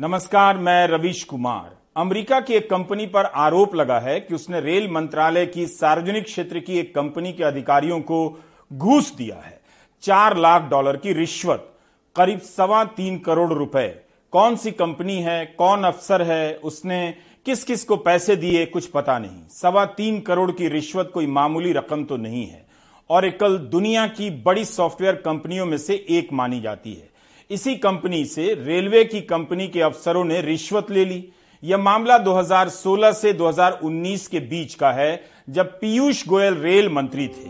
[0.00, 4.90] नमस्कार, मैं रवीश कुमार। अमेरिका की एक कंपनी पर आरोप लगा है कि उसने रेल
[4.90, 9.60] मंत्रालय की सार्वजनिक क्षेत्र की एक कंपनी के अधिकारियों को घूस दिया है।
[10.02, 11.78] चार लाख डॉलर की रिश्वत,
[12.16, 14.00] करीब सवा तीन करोड़ रुपए।
[14.32, 17.14] कौन सी कंपनी है, कौन अफसर है, उसने
[17.46, 21.72] किस किस को पैसे दिए, कुछ पता नहीं। सवा तीन करोड़ की रिश्वत कोई मामूली
[21.72, 22.66] रकम तो नहीं है।
[23.10, 27.13] और कल दुनिया की बड़ी सॉफ्टवेयर कंपनियों में से एक मानी जाती है।
[27.50, 31.32] इसी कंपनी से, रेलवे की कंपनी के अफसरों ने रिश्वत ले ली।
[31.62, 37.48] यह मामला 2016 से 2019 के बीच का है, जब पीयूष गोयल रेल मंत्री थे।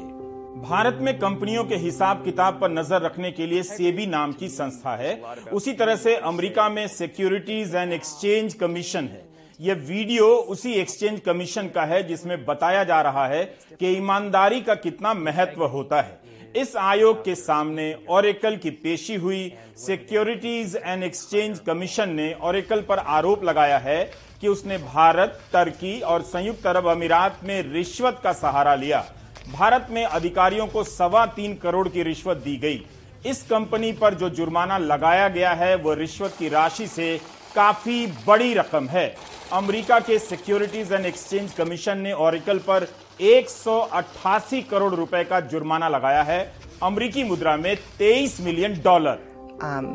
[0.61, 4.97] भारत में कंपनियों के हिसाब किताब पर नज़र रखने के लिए सेबी नाम की संस्था
[4.97, 5.15] है।
[5.53, 9.25] उसी तरह से अमेरिका में सिक्योरिटीज एंड एक्सचेंज कमीशन है।
[9.61, 13.45] यह वीडियो उसी एक्सचेंज कमीशन का है जिसमें बताया जा रहा है
[13.81, 16.24] कि ईमानदारी का कितना महत्व होता है।
[16.55, 22.99] इस आयोग के सामने ओरेकल की पेशी हुई। सिक्योरिटीज एंड एक्सचेंज कमीशन ने ओरेकल पर
[22.99, 24.05] आरोप लगाया है
[24.41, 29.05] कि उसने भारत टर्की और संयुक्त अरब अमीरात में रिश्वत का सहारा लिया।
[29.53, 32.83] भारत में अधिकारियों को सवा तीन करोड़ की रिश्वत दी गई।
[33.27, 37.17] इस कंपनी पर जो जुर्माना लगाया गया है वह रिश्वत की राशि से
[37.55, 39.15] काफ़ी बड़ी रकम है।
[39.53, 42.87] अमेरिका के सिक्योरिटीज एंड एक्सचेंज कमीशन ने ओरिकल पर
[43.21, 46.41] 188 करोड़ रुपए का जुर्माना लगाया है
[46.83, 49.19] अमरीकी मुद्रा में 23 million dollar
[49.61, 49.87] um,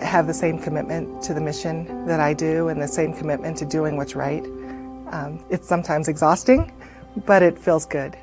[0.00, 3.64] have the same commitment to the mission that I do and the same commitment to
[3.64, 4.44] doing what's right.
[5.12, 6.70] Um, it's sometimes exhausting,
[7.26, 8.16] but it feels good.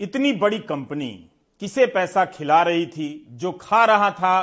[0.00, 1.10] इतनी बड़ी कंपनी
[1.60, 3.08] किसे पैसा खिला रही थी
[3.42, 4.34] जो खा रहा था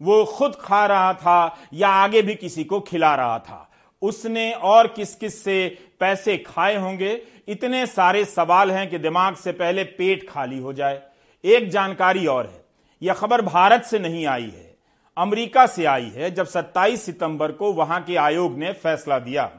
[0.00, 1.36] वो खुद खा रहा था
[1.74, 3.68] या आगे भी किसी को खिला रहा था
[4.02, 7.20] उसने और किस किस से पैसे खाए होंगे?
[7.48, 11.00] इतने सारे सवाल हैं कि दिमाग से पहले पेट खाली हो जाए।
[11.44, 12.64] एक जानकारी और है,
[13.02, 14.74] यह खबर भारत से नहीं आई है,
[15.16, 19.50] अमेरिका से आई है, जब 27 सितंबर को वहाँ के आयोग ने फैसला दिया।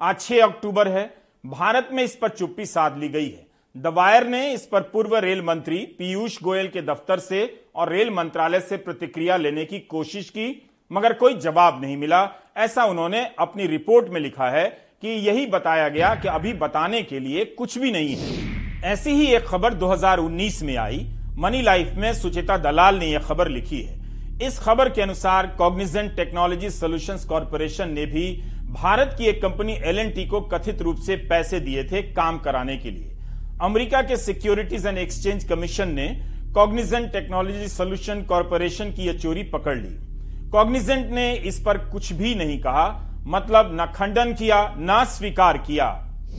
[0.00, 1.10] आज 6 अक्टूबर है,
[1.44, 5.42] भारत में इस पर चुप्पी साध ली गई है। दवायर ने इस पर पूर्व रेल
[5.42, 7.40] मंत्री पीयूष गोयल के दफ्तर से
[7.74, 12.84] और रेल मंत्रालय से प्रतिक्रिया लेने की कोशिश की। मगर कोई जवाब नहीं मिला। ऐसा
[12.84, 14.64] उन्होंने अपनी रिपोर्ट में लिखा है
[15.02, 19.26] कि यही बताया गया कि अभी बताने के लिए कुछ भी नहीं है। ऐसी ही
[19.26, 21.06] एक खबर 2019 में आई।
[21.38, 23.96] मनी लाइफ में सुचेता दलाल ने यह खबर लिखी है।
[24.42, 28.32] इस खबर के अनुसार कॉग्निजेंट टेक्नोलॉजी सोल्यूशंस कॉरपोरेशन ने भी
[28.70, 32.90] भारत की एक कंपनी एल को कथित रूप से पैसे दिए थे काम कराने के
[32.90, 33.16] लिए।
[33.62, 36.08] अमेरिका के सिक्योरिटीज एंड एक्सचेंज कमीशन ने
[36.54, 40.07] कॉग्निजेंट टेक्नोलॉजी सोल्यूशन कॉरपोरेशन की यह चोरी पकड़ ली।
[40.52, 42.86] कॉग्निजेंट ने इस पर कुछ भी नहीं कहा
[43.26, 45.86] मतलब न खंडन किया, न स्वीकार किया।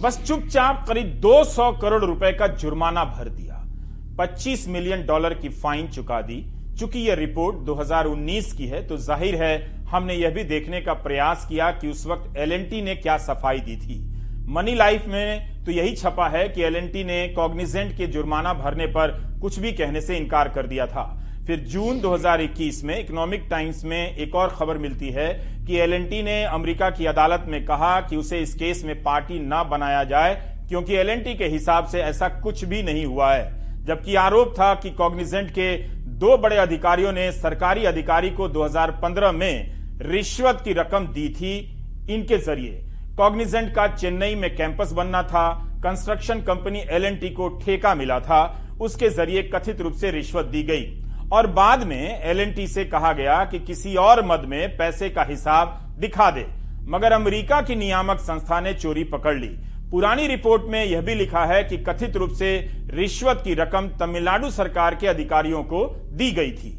[0.02, 3.56] बस चुपचाप करीब 200 करोड़ रुपए का जुर्माना भर दिया।
[4.20, 6.42] 25 मिलियन डॉलर की फाइन चुका दी।
[6.80, 9.56] चूँकि यह रिपोर्ट 2019 की है तो ज़ाहिर है
[9.90, 13.76] हमने यह भी देखने का प्रयास किया कि उस वक्त एलएनटी ने क्या सफ़ाई दी
[13.78, 14.02] थी।
[14.50, 19.18] मनी लाइफ में तो यही छपा है कि एल ने कॉग्निजेंट के जुर्माना भरने पर
[19.42, 21.04] कुछ भी कहने से इनकार कर दिया था।
[21.50, 25.28] फिर जून 2021 में इकोनॉमिक टाइम्स में एक और खबर मिलती है
[25.68, 29.64] कि एलएनटी ने अमेरिका की अदालत में कहा कि उसे इस केस में पार्टी न
[29.72, 30.36] बनाया जाए,
[30.70, 34.90] क्योंकि एलएनटी के हिसाब से ऐसा कुछ भी नहीं हुआ है। जबकि आरोप था कि
[34.90, 35.76] कॉग्निजेंट के
[36.20, 41.58] दो बड़े अधिकारियों ने सरकारी अधिकारी को 2015 में रिश्वत की रकम दी थी
[42.12, 42.86] इनके ज़रिए।
[43.18, 45.50] कॉग्निजेंट का चेन्नई में कैंपस बनना था,
[45.84, 48.42] कंस्ट्रक्शन कंपनी एलएनटी को ठेका मिला था,
[48.82, 50.99] उसके ज़रिए कथित रूप से रिश्वत दी गई।
[51.34, 55.96] और बाद में एलएनटी से कहा गया कि किसी और मद में पैसे का हिसाब
[56.00, 56.46] दिखा दे।
[56.88, 59.50] मगर अमेरिका की नियामक संस्था ने चोरी पकड़ ली।
[59.92, 62.58] पुरानी रिपोर्ट में यह भी लिखा है कि कथित रूप से
[62.90, 66.78] रिश्वत की रकम तमिलनाडु सरकार के अधिकारियों को दी गई थी।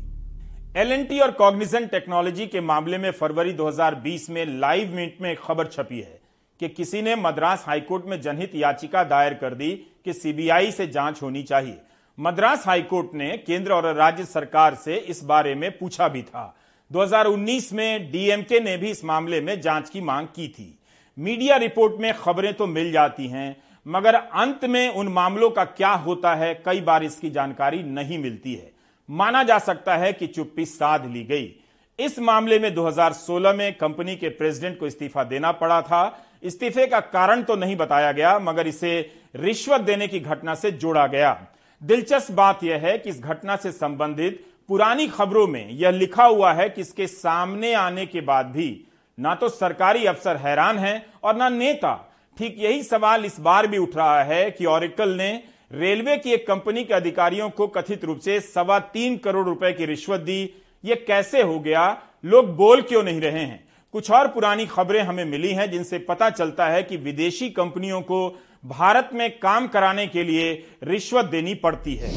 [0.77, 5.67] एलएनटी और कॉग्निजेंट टेक्नोलॉजी के मामले में फरवरी 2020 में लाइव मिनट में एक खबर
[5.67, 6.21] छपी है
[6.61, 9.71] कि किसी ने मद्रास हाईकोर्ट में जनहित याचिका दायर कर दी
[10.05, 11.79] कि सीबीआई से जाँच होनी चाहिए।
[12.21, 16.55] मद्रास हाईकोर्ट ने केंद्र और राज्य सरकार से इस बारे में पूछा भी था।
[16.91, 20.79] 2019 में डीएमके ने भी इस मामले में जाँच की मांग की थी।
[21.19, 23.57] मीडिया रिपोर्ट में खबरें तो मिल जाती हैं,
[23.87, 28.55] मगर अंत में उन मामलों का क्या होता है, कई बार इसकी जानकारी नहीं मिलती
[28.55, 28.71] है।
[29.09, 31.55] माना जा सकता है कि चुप्पी साध ली गई।
[31.99, 37.01] इस मामले में 2016 में कंपनी के प्रेसिडेंट को इस्तीफा देना पड़ा था। इस्तीफे का
[37.01, 41.47] कारण तो नहीं बताया गया, मगर इसे रिश्वत देने की घटना से जोड़ा गया।
[41.83, 46.53] दिलचस्प बात यह है कि इस घटना से संबंधित पुरानी खबरों में यह लिखा हुआ
[46.53, 48.85] है कि इसके सामने आने के बाद भी
[49.19, 51.95] ना तो सरकारी अफसर हैरान हैं और ना नेता।
[52.37, 55.31] ठीक यही सवाल इस बार भी उठ रहा है कि ऑरिकल ने
[55.73, 59.85] रेलवे की एक कंपनी के अधिकारियों को कथित रूप से सवा तीन करोड़ रुपए की
[59.85, 60.55] रिश्वत दी।
[60.85, 62.03] यह कैसे हो गया?
[62.25, 63.69] लोग बोल क्यों नहीं रहे हैं?
[63.93, 68.41] कुछ और पुरानी खबरें हमें मिली हैं जिनसे पता चलता है कि विदेशी कंपनियों को
[68.65, 72.11] भारत में काम कराने के लिए रिश्वत देनी पड़ती है।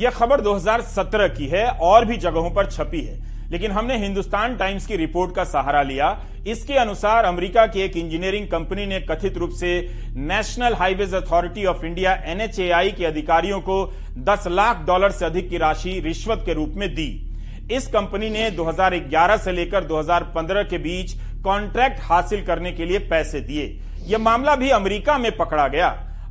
[0.00, 4.86] यह खबर 2017 की है, और भी जगहों पर छपी है। लेकिन हमने हिंदुस्तान टाइम्स
[4.86, 9.50] की रिपोर्ट का सहारा लिया। इसके अनुसार अमेरिका की एक इंजीनियरिंग कंपनी ने कथित रूप
[9.50, 15.50] से national highways authority of India NHAI के अधिकारियों को 10 लाख डॉलर से अधिक
[15.50, 17.30] की राशि रिश्वत के रूप में दी।
[17.72, 21.12] इस कंपनी ने 2011 से लेकर 2015 के बीच
[21.44, 25.88] कॉन्ट्रैक्ट हासिल करने के लिए पैसे दिए। यह मामला भी अमेरिका में पकड़ा गया।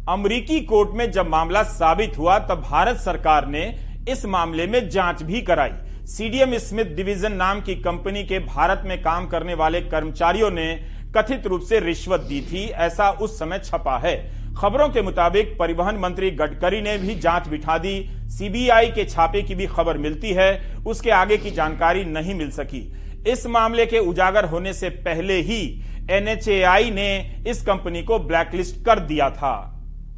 [0.10, 3.64] अमरीकी कोर्ट में जब मामला साबित हुआ, तब भारत सरकार ने
[4.10, 5.72] इस मामले में जाँच भी कराई।
[6.08, 10.74] सीडीएम स्मिथ डिवीज़न नाम की कंपनी के भारत में काम करने वाले कर्मचारियों ने
[11.18, 14.16] कथित रूप से रिश्वत दी थी, ऐसा उस समय छपा है।
[14.56, 19.56] खबरों के मुताबिक परिवहन मंत्री गडकरी ने भी जाँच बिठा दी। सीबीआई के छापे की
[19.56, 22.82] भी खबर मिलती है, उसके आगे की जानकारी नहीं मिल सकी।
[23.28, 25.62] इस मामले के उजागर होने से पहले ही
[26.12, 29.56] एनएचएआई ने इस कंपनी को ब्लैकलिस्ट कर दिया था।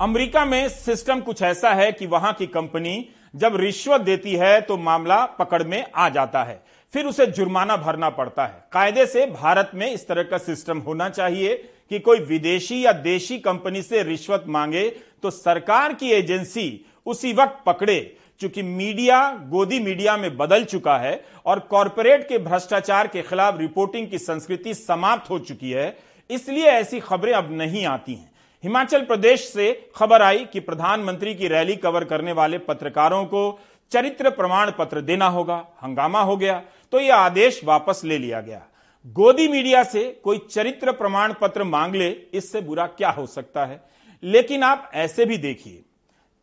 [0.02, 4.78] अमेरिका में सिस्टम कुछ ऐसा है कि वहाँ की कंपनी जब रिश्वत देती है तो
[4.78, 6.62] मामला पकड़ में आ जाता है।
[6.94, 11.10] फिर उसे जुर्माना भरना पड़ता है। कायदे से भारत में इस तरह का सिस्टम होना
[11.10, 11.56] चाहिए
[11.92, 14.88] कि कोई विदेशी या देशी कंपनी से रिश्वत मांगे
[15.24, 18.00] तो सरकार की एजेंसी उसी वक्त पकड़े
[18.42, 24.10] चूँकि मीडिया, गोदी मीडिया में बदल चुका है और कॉरपोरेट के भ्रष्टाचार के खिलाफ रिपोर्टिंग
[24.10, 25.98] की संस्कृति समाप्त हो चुकी है,
[26.30, 28.32] इसलिए ऐसी खबरें अब नहीं आती हैं।
[28.64, 33.60] हिमाचल प्रदेश से खबर आई कि प्रधानमंत्री की रैली कवर करने वाले पत्रकारों को
[33.92, 36.62] चरित्र प्रमाण पत्र देना होगा, हंगामा हो गया
[36.94, 38.62] तो यह आदेश वापस ले लिया गया।
[39.06, 43.82] गोदी मीडिया से कोई चरित्र प्रमाण पत्र मांग ले, इससे बुरा क्या हो सकता है?
[44.24, 45.84] लेकिन आप ऐसे भी देखिए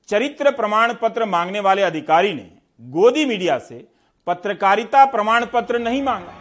[0.09, 2.49] चरित्र प्रमाण पत्र मांगने वाले अधिकारी ने
[2.81, 3.77] गोदी मीडिया से
[4.27, 6.35] पत्रकारिता प्रमाण पत्र नहीं मांगा।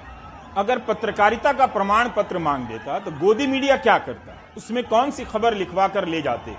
[0.58, 4.38] अगर पत्रकारिता का प्रमाण पत्र मांग देता तो गोदी मीडिया क्या करता?
[4.58, 6.54] उसमें कौन सी खबर लिखवा कर ले जाते?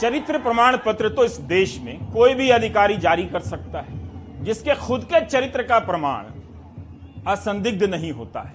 [0.00, 4.74] चरित्र प्रमाण पत्र तो इस देश में कोई भी अधिकारी जारी कर सकता है, जिसके
[4.76, 6.24] खुद के चरित्र का प्रमाण
[7.26, 8.54] असंदिग्ध नहीं होता है।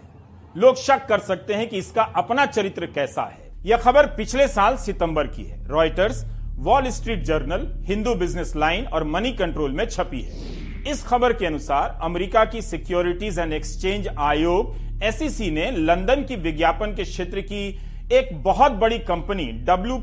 [0.56, 4.78] लोग शक कर सकते हैं कि इसका अपना चरित्र कैसा है। यह खबर पिछले साल
[4.78, 6.26] सितंबर की है। Reuters
[6.58, 11.46] Wall Street Journal Hindu Business Line और मनी कंट्रोल में छपी है। इस खबर के
[11.46, 17.68] अनुसार अमेरिका की सिक्योरिटीज एंड एक्सचेंज आयोग एसईसी ने लंदन की विज्ञापन के क्षेत्र की
[18.14, 19.98] एक बहुत बड़ी कंपनी डब्ल्यू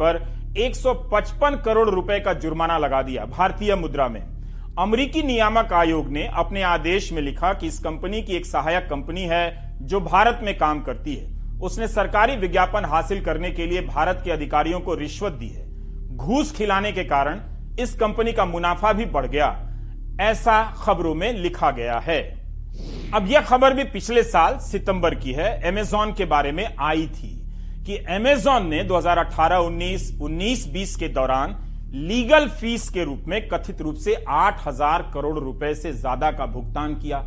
[0.00, 0.22] पर
[0.58, 4.22] 155 करोड़ रुपए का जुर्माना लगा दिया भारतीय मुद्रा में।
[4.78, 9.22] अमरीकी नियामक आयोग ने अपने आदेश में लिखा कि इस कंपनी की एक सहायक कंपनी
[9.22, 9.44] है
[9.82, 14.30] जो भारत में काम करती है। उसने सरकारी विज्ञापन हासिल करने के लिए भारत के
[14.30, 15.63] अधिकारियों को रिश्वत दी है।
[16.14, 17.40] घूस खिलाने के कारण
[17.80, 19.46] इस कंपनी का मुनाफा भी बढ़ गया,
[20.20, 22.20] ऐसा खबरों में लिखा गया है।
[23.14, 27.30] अब यह खबर भी पिछले साल सितंबर की है। एमेजॉन के बारे में आई थी
[27.86, 31.56] कि एमेजॉन ने 2018-19 19-20 के दौरान
[31.94, 36.94] लीगल फ़ीस के रूप में कथित रूप से 8000 करोड़ रुपए से ज़्यादा का भुगतान
[36.94, 37.18] किया।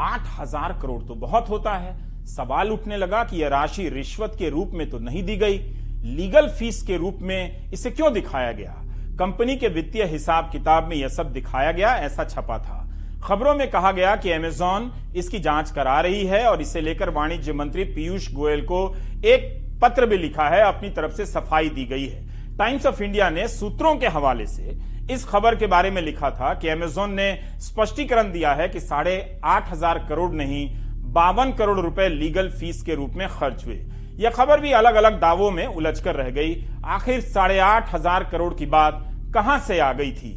[0.00, 1.94] 8000 करोड़ तो बहुत होता है।
[2.26, 5.58] सवाल उठने लगा कि यह राशि रिश्वत के रूप में तो नहीं दी गई।
[6.06, 8.72] लीगल फ़ीस के रूप में इसे क्यों दिखाया गया?
[9.18, 12.82] कंपनी के वित्तीय हिसाब किताब में यह सब दिखाया गया, ऐसा छपा था।
[13.24, 17.52] खबरों में कहा गया कि अमेजॉन इसकी जाँच करा रही है और इसे लेकर वाणिज्य
[17.52, 18.86] मंत्री पीयूष गोयल को
[19.24, 19.50] एक
[19.82, 23.48] पत्र भी लिखा है, अपनी तरफ़ से सफ़ाई दी गई है। टाइम्स ऑफ़ इंडिया ने
[23.48, 24.78] सूत्रों के हवाले से
[25.10, 29.40] इस खबर के बारे में लिखा था कि अमेजोन ने स्पष्टीकरण दिया है कि साढ़े
[29.44, 30.68] आठ हज़ार करोड़ नहीं,
[31.12, 33.82] बावन करोड़ रुपए लीगल फ़ीस के रूप में खर्च हुए।
[34.16, 36.54] यह खबर भी अलग अलग दावों में उलझकर रह गई।
[36.84, 39.02] आखिर साढ़े आठ हज़ार करोड़ की बात
[39.34, 40.32] कहाँ से आ गई थी?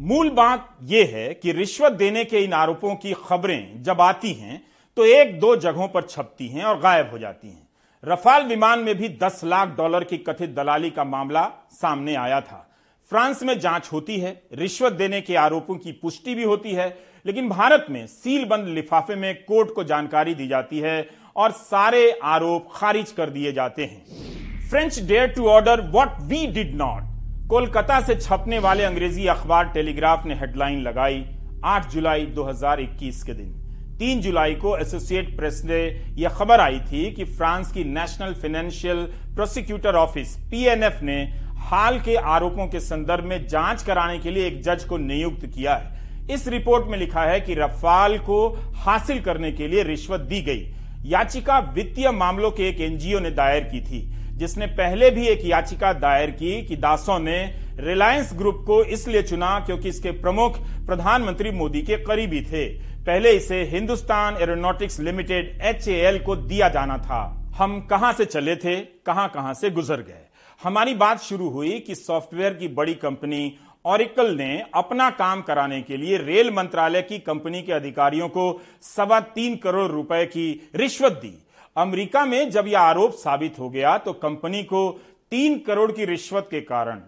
[0.00, 4.62] मूल बात यह है कि रिश्वत देने के इन आरोपों की खबरें जब आती हैं
[4.96, 7.68] तो एक दो जगहों पर छपती हैं और गायब हो जाती हैं।
[8.04, 12.66] रफाल विमान में भी 10 लाख डॉलर की कथित दलाली का मामला सामने आया था।
[13.12, 16.88] फ्रांस में जाँच होती है, रिश्वत देने के आरोपों की पुष्टि भी होती है,
[17.26, 21.00] लेकिन भारत में सील बंद लिफाफे में कोर्ट को जानकारी दी जाती है
[21.36, 26.74] और सारे आरोप खारिज कर दिए जाते हैं। French dare to order what we did
[26.74, 31.24] not Kolkata से छपने वाले अंग्रेज़ी अखबार टेलीग्राफ ने हेडलाइन लगाई
[31.66, 33.52] 8 जुलाई 2021 के दिन।
[33.98, 35.80] 3 जुलाई को एसोसिएट प्रेस ने
[36.18, 41.22] यह खबर आई थी कि फ्रांस की national financial prosecutor office PNF ने
[41.62, 45.74] हाल के आरोपों के संदर्भ में जाँच कराने के लिए एक जज को नियुक्त किया
[45.74, 45.98] है।
[46.30, 48.46] इस रिपोर्ट में लिखा है कि रफाल को
[48.76, 50.62] हासिल करने के लिए रिश्वत दी गई।
[51.04, 54.00] याचिका वित्तीय मामलों के एक एनजीओ ने दायर की थी,
[54.32, 57.38] जिसने पहले भी एक याचिका दायर की कि दासों ने
[57.78, 62.66] रिलायंस ग्रुप को इसलिए चुना क्योंकि इसके प्रमुख प्रधानमंत्री मोदी के करीबी थे।
[63.00, 67.22] पहले इसे हिंदुस्तान एरोनॉटिक्स लिमिटेड एचएएल को दिया जाना था।
[67.56, 68.76] हम कहाँ से चले थे
[69.06, 70.26] कहाँ कहाँ से गुजर गए?
[70.62, 75.96] हमारी बात शुरू हुई कि सॉफ्टवेयर की बड़ी कंपनी ऑरिकल ने अपना काम कराने के
[75.96, 81.32] लिए रेल मंत्रालय की कंपनी के अधिकारियों को सवा तीन करोड़ रुपए की रिश्वत दी।
[81.76, 84.88] अमेरिका में जब यह आरोप साबित हो गया तो कंपनी को
[85.32, 87.00] तीन करोड़ की रिश्वत के कारण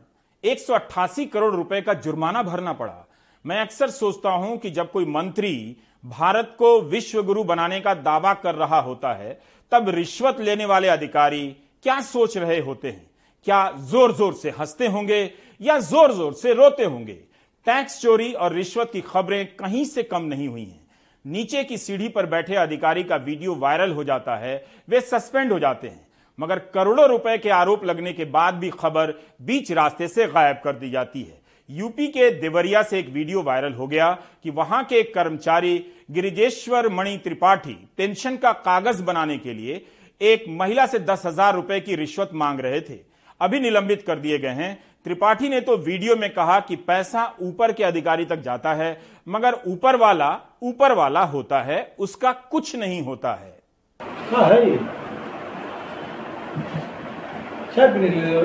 [0.44, 3.06] एक सौ अट्ठासी करोड़ रुपए का जुर्माना भरना पड़ा।
[3.44, 8.34] मैं अक्सर सोचता हूँ कि जब कोई मंत्री भारत को विश्व गुरु बनाने का दावा
[8.34, 9.40] कर रहा होता है,
[9.72, 11.46] तब रिश्वत लेने वाले अधिकारी
[11.84, 13.10] क्या सोच रहे होते हैं?
[13.46, 15.24] क्या ज़ोर ज़ोर से हँसते होंगे?
[15.60, 17.18] या ज़ोर ज़ोर से रोते होंगे।
[17.66, 20.80] टैक्स चोरी और रिश्वत की खबरें कहीं से कम नहीं हुई हैं।
[21.24, 25.58] नीचे की सीढ़ी पर बैठे अधिकारी का वीडियो वायरल हो जाता है, वे सस्पेंड हो
[25.58, 26.06] जाते हैं।
[26.38, 30.72] मगर करोड़ों रुपए के आरोप लगने के बाद भी खबर बीच रास्ते से गायब कर
[30.74, 34.10] दी जाती है। यूपी के देवरिया से एक वीडियो वायरल हो गया
[34.44, 35.76] कि वहाँ के एक कर्मचारी
[36.10, 39.84] गिरिजेश्वर मणि त्रिपाठी पेंशन का कागज़ बनाने के लिए
[40.20, 42.98] एक महिला से दस हज़ार रुपए की रिश्वत मांग रहे थे।
[43.40, 47.72] अभी निलंबित कर दिए गए हैं। त्रिपाठी ने तो वीडियो में कहा कि पैसा ऊपर
[47.72, 50.28] के अधिकारी तक जाता है मगर ऊपर वाला
[50.62, 53.52] ऊपर वाला होता है उसका कुछ नहीं होता है।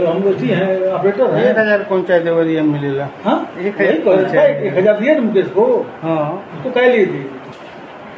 [0.07, 3.39] हम लोग हैं ऑपरेटर हैं। एक हज़ार कौन चाहे देवरिया में मिलेगा हाँ?
[3.59, 5.65] एक तो हज़ार है, एक हज़ार दिए ना मुकेश को।
[6.01, 7.23] हाँ। तो कह लिए थे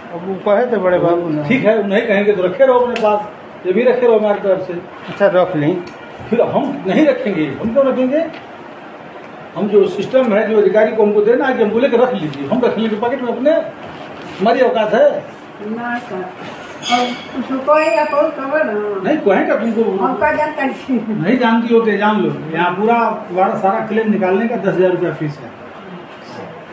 [0.09, 3.65] अब वो कहे थे बड़े बाबू ठीक है नहीं कहेंगे तो रखे रहो अपने पास
[3.65, 4.73] ये भी रखे रहो हमारी तरफ़ से।
[5.09, 5.71] अच्छा रख ली।
[6.29, 8.23] फिर हम नहीं रखेंगे। हम क्यों रखेंगे?
[9.55, 12.13] हम जो सिस्टम है जो अधिकारी को हमको देना है कि हम बोले कि रख
[12.13, 13.51] लीजिए। हम रख लेंगे पॉकेट में अपने।
[14.39, 15.07] हमारी औकात है।
[19.03, 19.81] नहीं कहेंगे तुमको
[20.99, 24.75] नहीं। नहीं जानती हो तो जान लो। यहाँ पूरा तुम्हारा सारा क्लेम निकालने का दस
[24.75, 25.49] हज़ार रुपया फ़ीस है।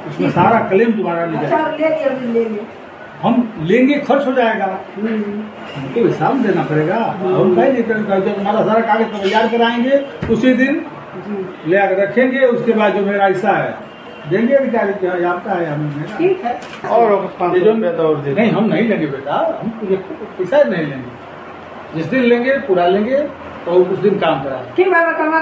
[0.09, 1.37] उसमें सारा क्लेम तुम्हारा ले
[3.23, 7.83] हम लेंगे खर्च हो जाएगा। हमको हिसाब देना पड़ेगा। हम कहीं
[8.21, 9.99] जब हमारा सारा कागज़ तैयार कराएँगे
[10.35, 10.87] उसी दिन
[11.67, 13.75] ले आकर रखेंगे उसके बाद जो मेरा हिस्सा है
[14.31, 17.11] देंगे अधिकारी क्या आपका है हमें ठीक है। और
[17.59, 19.97] जो- तो और दे नहीं हम नहीं लेंगे बेटा हम तुझे
[20.39, 21.27] पैसा ही नहीं लेंगे।
[21.97, 23.17] जिस दिन लेंगे पूरा लेंगे
[23.65, 25.41] तो उस दिन काम कराएँगे। ठीक बाबा कमा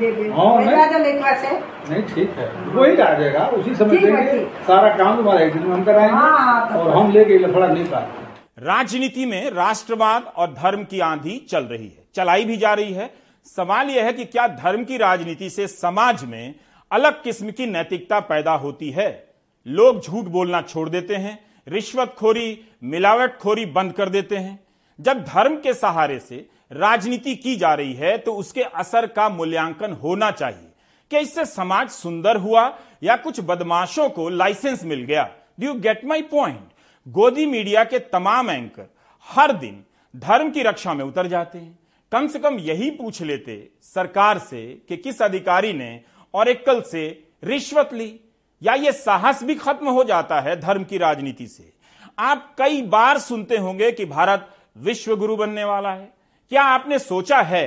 [0.00, 4.96] हाँ। दे दे। हाँ, नहीं। से। ठीक है। वही आ जाएगा उसी समय देंगे। सारा
[4.96, 7.84] काम तुम्हारा एक दिन में हम कराएँगे हाँ, तब और तो- हम लेके लफड़ा नहीं
[7.84, 8.26] पाते
[8.58, 13.10] राजनीति में राष्ट्रवाद और धर्म की आंधी चल रही है चलाई भी जा रही है।
[13.56, 16.54] सवाल यह है कि क्या धर्म की राजनीति से समाज में
[16.92, 19.28] अलग किस्म की नैतिकता पैदा होती है?
[19.66, 21.38] लोग झूठ बोलना छोड़ देते हैं
[21.68, 24.60] रिश्वतखोरी मिलावटखोरी बंद कर देते हैं।
[25.00, 29.92] जब धर्म के सहारे से राजनीति की जा रही है तो उसके असर का मूल्यांकन
[29.94, 30.68] होना चाहिए।
[31.10, 32.66] क्या इससे समाज सुंदर हुआ
[33.02, 35.28] या कुछ बदमाशों को लाइसेंस मिल गया?
[35.60, 36.68] Do you get my point
[37.06, 38.88] Godi media के तमाम एंकर
[39.26, 41.78] हर दिन धर्म की रक्षा में उतर जाते हैं।
[42.12, 46.00] कम से कम यही पूछ लेते सरकार से कि किस अधिकारी ने
[46.34, 47.06] और एकल से
[47.44, 48.20] रिश्वत ली,
[48.62, 51.72] या ये साहस भी खत्म हो जाता है धर्म की राजनीति से?
[52.18, 56.08] आप कई बार सुनते होंगे कि भारत विश्व गुरु बनने वाला है।
[56.50, 57.66] क्या आपने सोचा है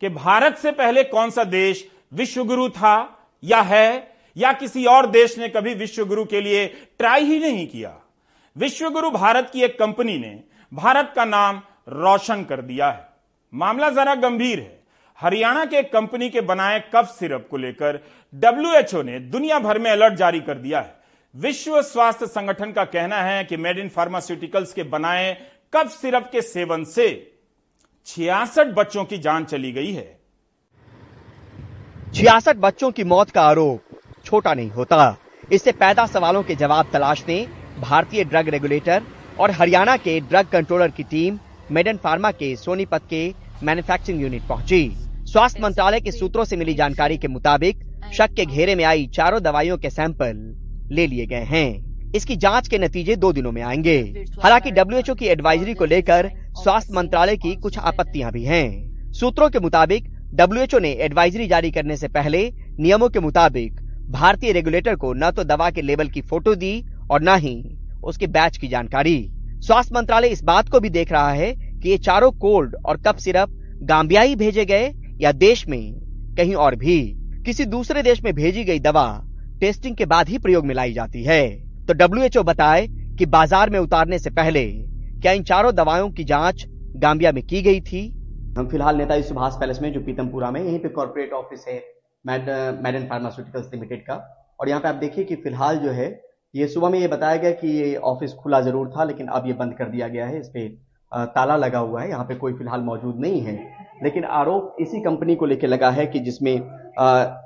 [0.00, 5.38] कि भारत से पहले कौन सा देश विश्वगुरु था या है, या किसी और देश
[5.38, 6.66] ने कभी विश्वगुरु के लिए
[6.98, 8.00] ट्राई ही नहीं किया?
[8.56, 10.40] विश्वगुरु भारत की एक कंपनी ने
[10.72, 13.08] भारत का नाम रोशन कर दिया है।
[13.54, 14.82] मामला जरा गंभीर है।
[15.20, 19.90] हरियाणा के एक कंपनी के बनाए कफ सिरप को लेकर डब्ल्यूएचओ ने दुनिया भर में
[19.90, 20.94] अलर्ट जारी कर दिया है।
[21.36, 25.32] विश्व स्वास्थ्य संगठन का कहना है कि मेड इन फार्मास्यूटिकल्स के बनाए
[25.74, 27.33] कफ सिरप के सेवन से
[28.06, 30.18] छियासठ बच्चों की जान चली गई है।
[32.14, 35.16] छियासठ बच्चों की मौत का आरोप छोटा नहीं होता।
[35.52, 37.46] इससे पैदा सवालों के जवाब तलाशने
[37.80, 39.02] भारतीय ड्रग रेगुलेटर
[39.40, 41.38] और हरियाणा के ड्रग कंट्रोलर की टीम,
[41.70, 43.32] मेडन फार्मा के सोनीपत के
[43.62, 44.90] मैन्युफैक्चरिंग यूनिट पहुँची।
[45.24, 47.82] स्वास्थ्य मंत्रालय के सूत्रों से मिली जानकारी के मुताबिक,
[48.14, 50.32] शक के घेरे में आई चारों दवाइयों के सैंपल
[50.92, 53.98] ले लिए गए हैं। इसकी जाँच के नतीजे दो दिनों में आएँगे।
[54.42, 59.60] हालाँकि डब्ल्यूएचओ की एडवाइजरी को लेकर स्वास्थ्य मंत्रालय की कुछ आपत्तियाँ भी हैं। सूत्रों के
[59.60, 62.42] मुताबिक डब्ल्यूएचओ ने एडवाइजरी जारी करने से पहले
[62.80, 63.80] नियमों के मुताबिक
[64.10, 67.56] भारतीय रेगुलेटर को न तो दवा के लेबल की फ़ोटो दी और न ही
[68.04, 69.16] उसके बैच की जानकारी।
[69.60, 73.16] स्वास्थ्य मंत्रालय इस बात को भी देख रहा है कि ये चारों कोल्ड और कप
[73.16, 75.94] सिरप गांबिया ही भेजे गए या देश में
[76.36, 77.00] कहीं और भी।
[77.46, 79.06] किसी दूसरे देश में भेजी गई दवा
[79.60, 81.42] टेस्टिंग के बाद ही प्रयोग में लाई जाती है।
[81.86, 82.86] तो डब्ल्यूएचओ बताए
[83.18, 84.66] कि बाज़ार में उतारने से पहले
[85.24, 86.64] क्या इन चारों दवाओं की जाँच
[87.02, 88.00] गांबिया में की गई थी?
[88.58, 91.76] हम फ़िलहाल नेताजी सुभाष पैलेस में, जो पीतमपुरा में, यहीं पे कॉर्पोरेट ऑफ़िस है
[92.24, 94.14] मैडन फार्मास्यूटिकल्स लिमिटेड का।
[94.60, 96.08] और यहाँ पे आप देखिए कि फ़िलहाल जो है,
[96.54, 99.52] ये सुबह में ये बताया गया कि ये ऑफ़िस खुला ज़रूर था, लेकिन अब ये
[99.54, 100.68] बंद कर दिया गया है। इस पे
[101.12, 103.58] ताला लगा हुआ है। यहाँ पे कोई फ़िलहाल मौजूद नहीं है।
[104.04, 106.54] लेकिन आरोप इसी कंपनी को लेकर लगा है कि जिसमें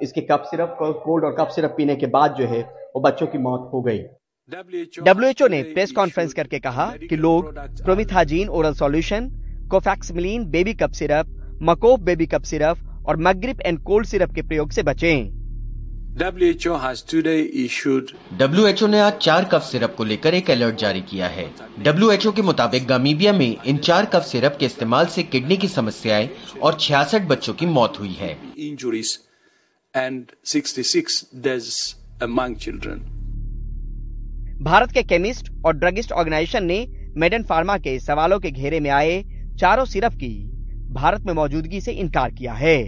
[0.02, 2.62] इसके कप सिरप, कोल्ड और कप सिरप पीने के बाद जो है,
[2.94, 4.02] वो बच्चों की मौत हो गई।
[4.52, 9.28] डब्ल्यूएचओ ने प्रेस कॉन्फ्रेंस करके कहा कि लोग promethazine oral solution
[9.70, 14.70] Kofexmalin baby cough syrup Makoff baby cough syrup और मग्रिप एंड कोल्ड सिरप के प्रयोग
[14.70, 15.38] से बचें।
[16.16, 18.08] WHO has today issued
[18.40, 21.50] WHO ने आज चार कफ सिरप को लेकर एक अलर्ट जारी किया है।
[21.86, 26.30] WHO के मुताबिक गामीबिया में इन चार कफ सिरप के इस्तेमाल से किडनी की समस्याएँ
[26.62, 28.36] और छियासठ बच्चों की मौत हुई है।
[34.62, 36.86] भारत के केमिस्ट और ड्रगिस्ट ऑर्गेनाइजेशन ने
[37.16, 39.22] मेडन फार्मा के सवालों के घेरे में आए
[39.60, 40.30] चारों सिरप की।
[40.90, 42.78] भारत में मौजूदगी से इनकार किया है।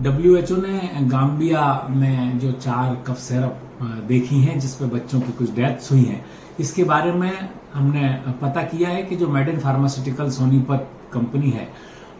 [0.00, 5.92] डब्ल्यूएचओ ने गाम्बिया में जो चार कफ सिरप देखी हैं जिसपे बच्चों की कुछ डेथ्स
[5.92, 6.24] हुई हैं।
[6.60, 7.32] इसके बारे में
[7.74, 8.08] हमने
[8.42, 11.68] पता किया है कि जो मेडन फार्मास्यूटिकल सोनीपत कंपनी है,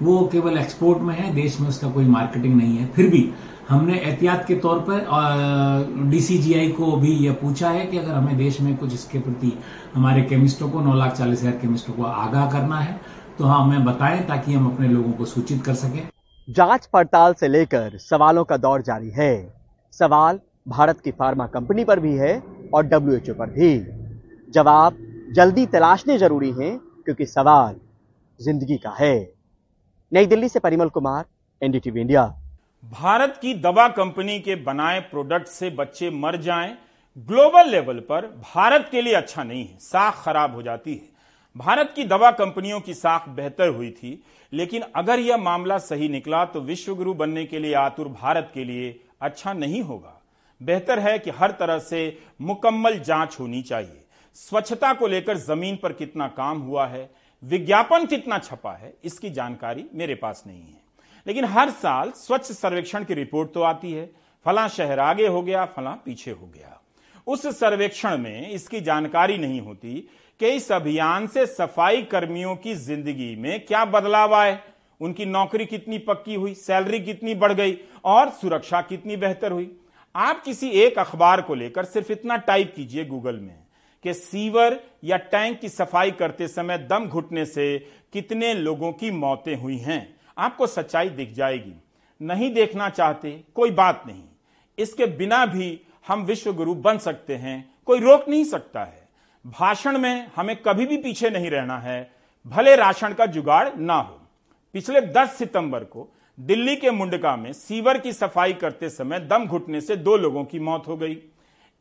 [0.02, 3.30] वो केवल एक्सपोर्ट में है, देश में उसका कोई मार्केटिंग नहीं है। फिर भी
[3.70, 8.60] हमने एहतियात के तौर पर डीसीजीआई को भी यह पूछा है कि अगर हमें देश
[8.60, 9.52] में कुछ इसके प्रति
[9.94, 12.98] हमारे केमिस्टों को, नौ लाख चालीस हज़ार केमिस्टों को आगाह करना है
[13.38, 16.08] तो हाँ हमें बताएँ ताकि हम अपने लोगों को सूचित कर सकें।
[16.48, 19.32] जाँच पड़ताल से लेकर सवालों का दौर जारी है।
[19.94, 22.36] सवाल भारत की फार्मा कंपनी पर भी है
[22.74, 23.74] और डब्ल्यूएचओ पर भी।
[24.48, 24.96] जवाब,
[25.32, 27.76] जल्दी तलाशने ज़रूरी हैं क्योंकि सवाल
[28.40, 29.16] ज़िंदगी का है।
[30.12, 31.24] नई दिल्ली से परिमल कुमार
[31.62, 32.32] एनडीटीवी इंडिया
[32.84, 36.76] भारत की दवा कंपनी के बनाए प्रोडक्ट से बच्चे मर जाएँ,
[37.16, 41.08] ग्लोबल लेवल पर भारत के लिए अच्छा नहीं है, साख खराब हो जाती है।
[41.56, 44.22] भारत की दवा कंपनियों की साख बेहतर हुई थी,
[44.52, 48.98] लेकिन अगर यह मामला सही निकला तो विश्वगुरु बनने के लिए आतुर भारत के लिए
[49.20, 50.20] अच्छा नहीं होगा।
[50.60, 54.04] बेहतर है कि हर तरह से मुकम्मल जाँच होनी चाहिए।
[54.36, 57.08] स्वच्छता को लेकर ज़मीन पर कितना काम हुआ है,
[57.42, 60.79] विज्ञापन कितना छपा है, इसकी जानकारी मेरे पास नहीं है।
[61.26, 64.10] लेकिन हर साल स्वच्छ सर्वेक्षण की रिपोर्ट तो आती है।
[64.46, 66.80] फला शहर आगे हो गया, फला पीछे हो गया।
[67.26, 69.94] उस सर्वेक्षण में इसकी जानकारी नहीं होती
[70.40, 74.58] कि इस अभियान से सफ़ाई कर्मियों की ज़िंदगी में क्या बदलाव आए।
[75.00, 79.70] उनकी नौकरी कितनी पक्की हुई, सैलरी कितनी बढ़ गई और सुरक्षा कितनी बेहतर हुई।
[80.14, 83.58] आप किसी एक अखबार को लेकर सिर्फ़ इतना टाइप कीजिए गूगल में
[84.04, 87.78] कि सीवर या टैंक की सफ़ाई करते समय दम घुटने से
[88.12, 90.02] कितने लोगों की मौतें हुई हैं।
[90.40, 91.74] आपको सच्चाई दिख जाएगी।
[92.20, 94.22] नहीं देखना चाहते, कोई बात नहीं।
[94.78, 99.08] इसके बिना भी हम विश्व गुरु बन सकते हैं, कोई रोक नहीं सकता है।
[99.44, 102.10] भाषण में हमें कभी भी पीछे नहीं रहना है,
[102.46, 104.20] भले राशन का जुगाड़ ना हो।
[104.74, 109.80] पिछले 10 सितंबर को दिल्ली के मुंडका में सीवर की सफ़ाई करते समय दम घुटने
[109.80, 111.18] से दो लोगों की मौत हो गई।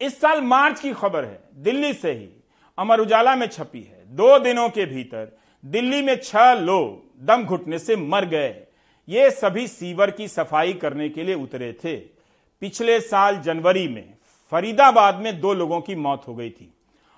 [0.01, 2.29] इस साल मार्च की खबर है, दिल्ली से ही
[2.77, 7.79] अमर उजाला में छपी है। दो दिनों के भीतर दिल्ली में छह लोग दम घुटने
[7.79, 8.55] से मर गए।
[9.07, 11.95] ये सभी सीवर की सफ़ाई करने के लिए उतरे थे।
[12.61, 14.13] पिछले साल जनवरी में
[14.51, 16.73] फरीदाबाद में दो लोगों की मौत हो गई थी।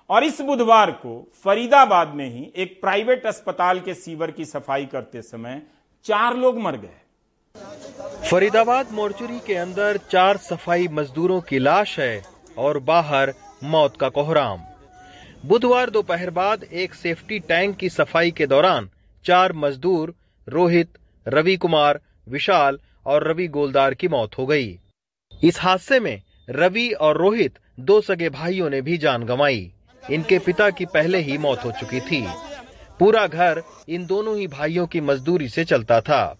[0.09, 5.21] और इस बुधवार को फरीदाबाद में ही एक प्राइवेट अस्पताल के सीवर की सफ़ाई करते
[5.21, 5.61] समय
[6.05, 12.23] चार लोग मर गए। फरीदाबाद मोर्चरी के अंदर चार सफ़ाई मजदूरों की लाश है
[12.57, 13.33] और बाहर
[13.63, 14.59] मौत का कोहराम।
[15.45, 18.89] बुधवार दोपहर बाद एक सेफ्टी टैंक की सफ़ाई के दौरान
[19.25, 20.13] चार मजदूर,
[20.47, 20.89] रोहित,
[21.27, 24.79] रवि कुमार, विशाल और रवि गोलदार की मौत हो गई।
[25.43, 29.71] इस हादसे में रवि और रोहित दो सगे भाइयों ने भी जान गंवाई।
[30.09, 32.25] इनके पिता की पहले ही मौत हो चुकी थी।
[32.99, 36.37] पूरा घर इन दोनों ही भाइयों की मजदूरी से चलता था।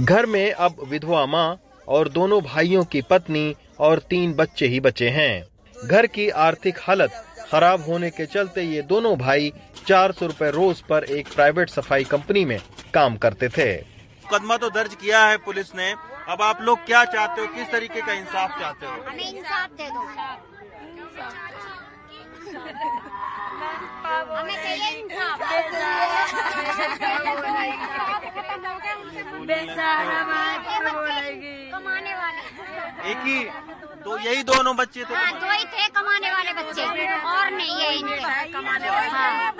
[0.00, 5.08] घर में अब विधवा माँ और दोनों भाइयों की पत्नी और तीन बच्चे ही बचे
[5.08, 5.44] हैं।
[5.76, 9.52] घर की आर्थिक हालत खराब होने के चलते ये दोनों भाई
[9.86, 12.58] चार सौ रूपए रोज पर एक प्राइवेट सफ़ाई कंपनी में
[12.94, 15.90] काम करते थे। मुकदमा तो दर्ज किया है पुलिस ने।
[16.28, 17.46] अब आप लोग क्या चाहते हो?
[17.54, 18.92] किस तरीके का इंसाफ चाहते हो?
[19.08, 20.02] हमें इंसाफ दे दो।
[23.64, 25.40] हमें चाहिए इंसाफ
[31.72, 32.42] कमाने वाले
[33.10, 33.38] एक ही
[34.04, 38.00] तो यही दोनों बच्चे थे। हाँ दो ही थे कमाने वाले बच्चे और नहीं यही
[38.52, 39.52] कमाने वाले हाँ।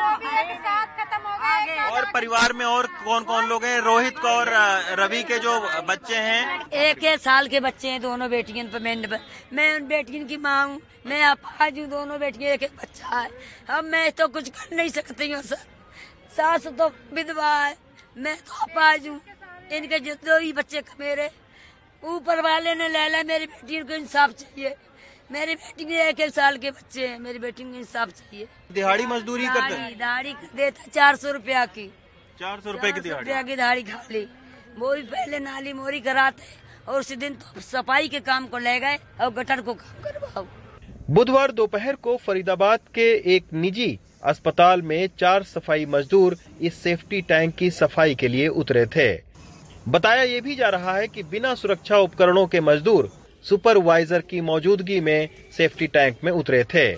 [1.90, 3.78] और परिवार में और कौन कौन लोग हैं?
[3.80, 4.48] रोहित को और
[5.00, 8.96] रवि के जो बच्चे हैं। एक एक साल के बच्चे हैं दोनों बेटियों। पर मैं
[9.52, 13.28] मैं उन बेटियों की माँ हूँ मैं अपाज हूँ दोनों बेटियाँ एक एक बच्चा है।
[13.70, 15.62] अब मैं तो कुछ कर नहीं सकती हूँ सर।
[16.36, 17.76] सास तो विधवा है।
[18.16, 19.20] मैं तो अपाज हूँ।
[19.72, 21.30] इनके जो दो ही बच्चे मेरे
[22.02, 24.74] ऊपर वाले ने ले लिया मेरी बेटी को इंसाफ चाहिए।
[25.32, 29.06] मेरी बेटी के एक एक साल के बच्चे हैं मेरी बेटी को इंसाफ चाहिए। दिहाड़ी
[29.06, 31.86] मजदूरी करते दाढ़ी दाढ़ी देता चार सौ रुपया की।
[32.40, 34.26] चार सौ रुपए की दिहाड़ी। की दाढ़ी खाली।
[34.78, 36.44] वो भी पहले नाली मोरी कराते
[36.88, 40.46] और उसी दिन तो सफ़ाई के काम को ले गए और गटर को काम करवाओ।
[41.10, 47.54] बुधवार दोपहर को फरीदाबाद के एक निजी अस्पताल में चार सफ़ाई मजदूर इस सेफ्टी टैंक
[47.54, 49.12] की सफ़ाई के लिए उतरे थे।
[49.88, 53.10] बताया ये भी जा रहा है कि बिना सुरक्षा उपकरणों के मजदूर
[53.44, 56.90] सुपरवाइजर की मौजूदगी में सेफ्टी टैंक में उतरे थे।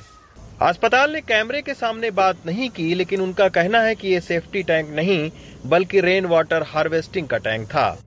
[0.62, 4.62] अस्पताल ने कैमरे के सामने बात नहीं की, लेकिन उनका कहना है कि ये सेफ्टी
[4.62, 5.30] टैंक नहीं,
[5.66, 7.98] बल्कि रेन वाटर हार्वेस्टिंग का टैंक था।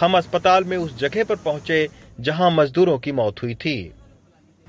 [0.00, 1.88] हम अस्पताल में उस जगह पर पहुँचे
[2.20, 3.92] जहाँ मजदूरों की मौत हुई थी।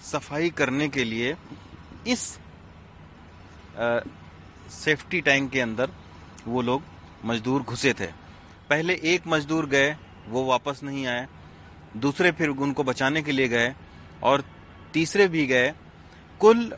[0.02, 1.36] सफ़ाई करने के लिए
[2.08, 2.38] इस
[3.78, 4.00] आ,
[4.72, 5.92] सेफ्टी टैंक के अंदर
[6.48, 6.84] वो लोग
[7.26, 8.06] मजदूर घुसे थे।
[8.70, 9.96] पहले एक मजदूर गए
[10.28, 11.28] वो वापस नहीं आए।
[11.98, 13.74] दूसरे फिर उनको बचाने के लिए गए
[14.24, 14.44] और
[14.94, 15.74] तीसरे भी गए।
[16.40, 16.72] कुल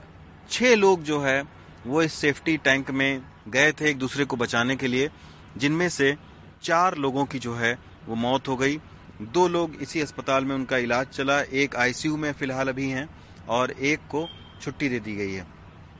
[0.50, 1.42] छह लोग जो है
[1.86, 5.10] वो इस सेफ्टी टैंक में गए थे एक दूसरे को बचाने के लिए
[5.58, 6.16] जिनमें से
[6.64, 8.78] चार लोगों की जो है वो मौत हो गई।
[9.24, 13.08] दो लोग इसी अस्पताल में उनका इलाज चला, एक आईसीयू में फ़िलहाल अभी हैं
[13.50, 14.28] और एक को
[14.62, 15.46] छुट्टी दे दी गई है।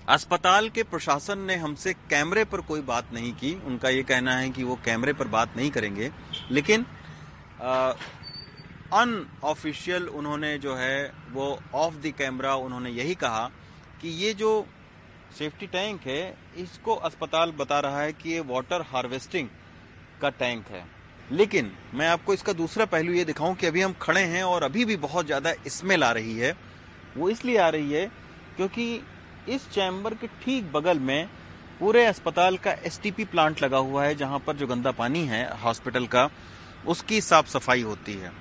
[0.10, 4.50] अस्पताल के प्रशासन ने हमसे कैमरे पर कोई बात नहीं की। उनका ये कहना है
[4.50, 6.12] कि वो कैमरे पर बात नहीं करेंगे।
[6.52, 6.86] लेकिन
[8.94, 13.50] अनऑफिशियल उन्होंने जो है, वो ऑफ़ द कैमरा उन्होंने यही कहा
[14.02, 14.66] कि ये जो
[15.38, 19.50] सेफ्टी टैंक है, इसको अस्पताल बता रहा है कि ये वाटर हार्वेस्टिंग
[20.22, 21.01] का टैंक है।
[21.32, 24.86] लेकिन मैं आपको इसका दूसरा पहलू ये दिखाऊँ कि अभी हम खड़े हैं और अभी
[24.86, 26.56] भी बहुत ज़्यादा स्मेल आ रही है।
[27.17, 28.06] वो इसलिए आ रही है
[28.58, 29.02] क्योंकि
[29.50, 31.28] इस चैम्बर के ठीक बगल में
[31.80, 36.06] पूरे अस्पताल का एसटीपी प्लांट लगा हुआ है, जहाँ पर जो गंदा पानी है हॉस्पिटल
[36.06, 36.30] का,
[36.88, 38.32] उसकी साफ़ सफ़ाई होती है।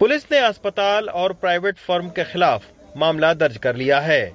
[0.00, 2.64] पुलिस ने अस्पताल और प्राइवेट फर्म के खिलाफ
[2.96, 4.32] मामला दर्ज कर लिया है,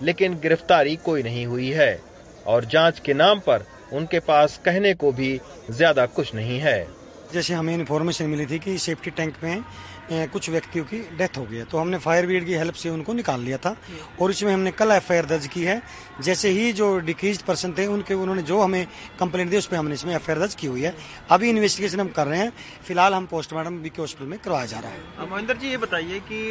[0.00, 2.00] लेकिन गिरफ्तारी कोई नहीं हुई है,
[2.46, 5.38] और जाँच के नाम पर उनके पास कहने को भी
[5.70, 6.99] ज़्यादा कुछ नहीं है।
[7.32, 9.62] जैसे हमें इन्फॉर्मेशन मिली थी कि सेफ्टी टैंक में
[10.10, 13.12] कुछ व्यक्तियों की डेथ हो गई है। तो हमने फायर ब्रिगेड की हेल्प से उनको
[13.12, 13.74] निकाल लिया था।
[14.20, 15.80] और इसमें हमने कल एफआईआर दर्ज की है।
[16.22, 18.86] जैसे ही जो डिक्रीज पर्सन थे उनके उन्होंने जो हमें
[19.20, 20.94] कंप्लेंट दी उस पर हमने इसमें एफआईआर दर्ज की हुई है।
[21.30, 22.52] अभी इन्वेस्टिगेशन हम कर रहे हैं।
[22.86, 26.42] फ़िलहाल हम पोस्टमार्टम बीके हॉस्पिटल में करवाया जा रहा है। महेंद्र जी ये बताइए कि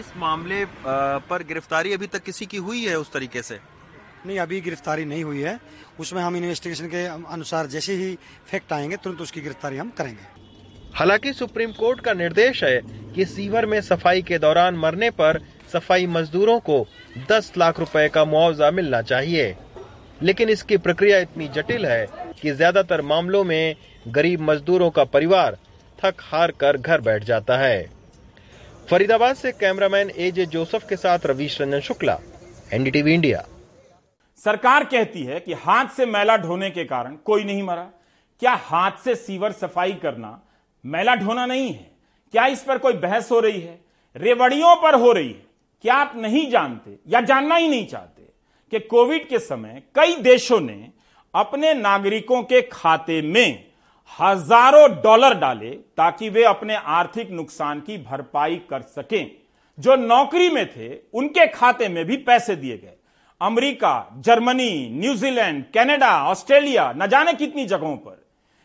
[0.00, 3.60] इस मामले पर गिरफ्तारी अभी तक किसी की हुई है उस तरीके से?
[4.26, 5.58] नहीं अभी गिरफ्तारी नहीं हुई है।
[6.00, 8.14] उसमें हम इन्वेस्टिगेशन के अनुसार जैसे ही
[8.50, 10.32] फैक्ट आएँगे, तुरंत उसकी गिरफ्तारी हम करेंगे।
[10.94, 12.80] हालाँकि सुप्रीम कोर्ट का निर्देश है
[13.14, 15.40] कि सीवर में सफ़ाई के दौरान मरने पर
[15.72, 16.86] सफ़ाई मजदूरों को
[17.30, 19.54] 10 लाख रुपए का मुआवजा मिलना चाहिए।
[20.22, 22.06] लेकिन इसकी प्रक्रिया इतनी जटिल है
[22.42, 23.76] कि ज़्यादातर मामलों में
[24.08, 25.58] गरीब मजदूरों का परिवार
[25.98, 27.90] थक हार कर घर बैठ जाता है।
[28.90, 32.18] फरीदाबाद से कैमरामैन एजे जोसफ के साथ रवीश रंजन शुक्ला
[32.72, 33.44] एनडीटीवी इंडिया
[34.38, 37.90] सरकार कहती है कि हाथ से मैला ढोने के कारण कोई नहीं मरा।
[38.42, 40.40] क्या हाथ से सीवर सफ़ाई करना
[40.84, 41.90] मैला ढोना नहीं है?
[42.34, 43.78] क्या इस पर कोई बहस हो रही है?
[44.16, 45.44] रेवड़ियों पर हो रही है।
[45.84, 48.22] क्या आप नहीं जानते या जानना ही नहीं चाहते
[48.72, 50.90] कि कोविड के समय कई देशों ने
[51.34, 53.64] अपने नागरिकों के खाते में
[54.10, 59.30] हज़ारों डॉलर डाले ताकि वे अपने आर्थिक नुकसान की भरपाई कर सकें?
[59.78, 62.93] जो नौकरी में थे, उनके खाते में भी पैसे दिए गए।
[63.40, 68.24] America, Germany New Zealand Canada, Australia, न जाने कितनी जगहों पर।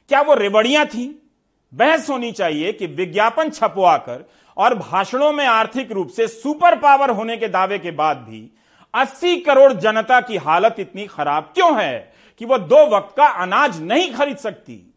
[0.09, 1.31] क्या वो रेवड़ियाँ थी?
[1.73, 7.37] बहस होनी चाहिए कि विज्ञापन छपवाकर और भाषणों में आर्थिक रूप से सुपर पावर होने
[7.37, 8.57] के दावे के बाद भी
[8.93, 13.81] 80 करोड़ जनता की हालत इतनी खराब क्यों है कि वो दो वक्त का अनाज
[13.81, 14.93] नहीं खरीद सकती?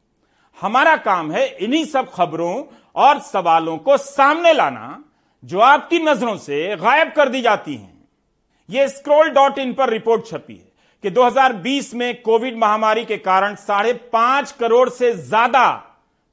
[0.61, 5.05] हमारा काम है इन्हीं सब खबरों और सवालों को सामने लाना,
[5.45, 7.92] जो आपकी नज़रों से गायब कर दी जाती हैं।
[8.69, 10.71] ये स्क्रोल डॉट इन पर रिपोर्ट छपी है
[11.05, 15.65] कि 2020 में कोविड महामारी के कारण साढ़े पाँच करोड़ से ज़्यादा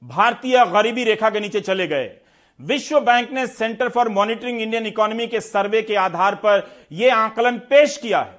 [0.03, 2.11] भारतीय गरीबी रेखा के नीचे चले गए।
[2.59, 7.57] विश्व बैंक ने Centre for Monitoring Indian Economy के सर्वे के आधार पर यह आंकलन
[7.69, 8.37] पेश किया है।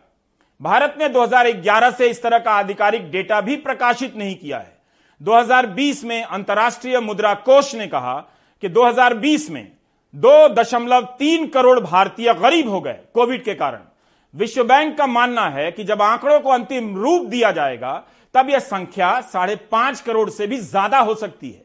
[0.61, 4.73] भारत ने 2011 से इस तरह का आधिकारिक डेटा भी प्रकाशित नहीं किया है।
[5.21, 8.15] 2020 में अंतर्राष्ट्रीय मुद्रा कोष ने कहा
[8.63, 9.67] कि 2020 में
[10.15, 13.81] दो दशमलव तीन करोड़ भारतीय गरीब हो गए कोविड के कारण।
[14.35, 17.93] विश्व बैंक का मानना है कि जब आंकड़ों को अंतिम रूप दिया जाएगा,
[18.35, 21.65] तब यह संख्या साढ़े पाँच करोड़ से भी ज़्यादा हो सकती है।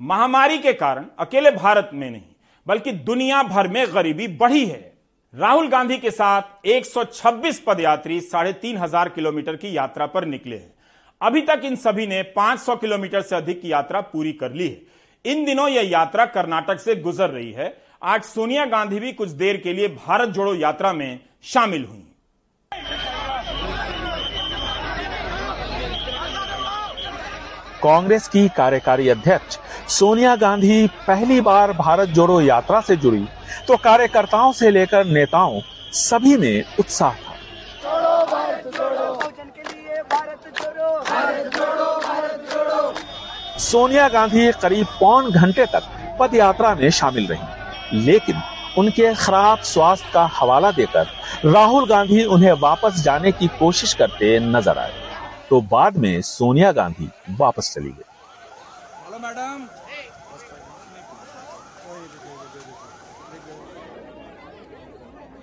[0.00, 2.22] महामारी के कारण अकेले भारत में नहीं,
[2.66, 4.92] बल्कि दुनिया भर में गरीबी बढ़ी है।
[5.34, 10.74] राहुल गांधी के साथ 126 पदयात्री साढ़े तीन हज़ार किलोमीटर की यात्रा पर निकले हैं।
[11.20, 15.32] अभी तक इन सभी ने 500 किलोमीटर से अधिक की यात्रा पूरी कर ली है।
[15.32, 17.68] इन दिनों यह यात्रा कर्नाटक से गुजर रही है।
[18.06, 22.02] आज सोनिया गांधी भी कुछ देर के लिए भारत जोड़ो यात्रा में शामिल हुई।
[27.82, 33.24] कांग्रेस की कार्यकारी अध्यक्ष सोनिया गांधी पहली बार भारत जोड़ो यात्रा से जुड़ी
[33.68, 35.60] तो कार्यकर्ताओं से लेकर नेताओं
[35.96, 37.34] सभी में उत्साह था।
[43.58, 48.42] सोनिया गांधी करीब पौन घंटे तक पद यात्रा में शामिल रही। लेकिन
[48.78, 51.06] उनके खराब स्वास्थ्य का हवाला देकर
[51.44, 54.92] राहुल गांधी उन्हें वापस जाने की कोशिश करते नज़र आए।
[55.50, 57.08] तो बाद में सोनिया गांधी
[57.40, 59.68] वापस चली गई। मैडम।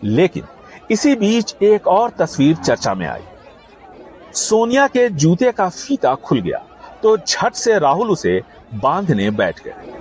[0.06, 0.48] लेकिन
[0.92, 3.22] इसी बीच एक और तस्वीर चर्चा में आई।
[4.36, 6.58] सोनिया के जूते का फीता खुल गया
[7.04, 8.42] तो झट से राहुल उसे
[8.74, 9.93] बांधने बैठ गए।